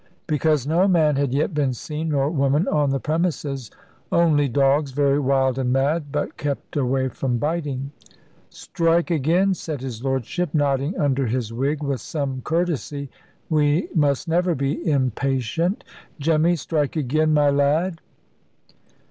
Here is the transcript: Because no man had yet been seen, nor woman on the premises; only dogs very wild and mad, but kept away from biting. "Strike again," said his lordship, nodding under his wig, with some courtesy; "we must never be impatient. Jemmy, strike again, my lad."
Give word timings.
Because 0.25 0.65
no 0.65 0.87
man 0.87 1.15
had 1.15 1.31
yet 1.31 1.53
been 1.53 1.73
seen, 1.75 2.09
nor 2.09 2.27
woman 2.31 2.67
on 2.67 2.89
the 2.89 2.99
premises; 2.99 3.69
only 4.11 4.47
dogs 4.47 4.93
very 4.93 5.19
wild 5.19 5.59
and 5.59 5.71
mad, 5.71 6.05
but 6.11 6.37
kept 6.37 6.75
away 6.75 7.07
from 7.07 7.37
biting. 7.37 7.91
"Strike 8.49 9.11
again," 9.11 9.53
said 9.53 9.79
his 9.81 10.03
lordship, 10.03 10.55
nodding 10.55 10.97
under 10.97 11.27
his 11.27 11.53
wig, 11.53 11.83
with 11.83 12.01
some 12.01 12.41
courtesy; 12.41 13.11
"we 13.47 13.89
must 13.93 14.27
never 14.27 14.55
be 14.55 14.89
impatient. 14.89 15.83
Jemmy, 16.19 16.55
strike 16.55 16.95
again, 16.95 17.31
my 17.31 17.51
lad." 17.51 18.01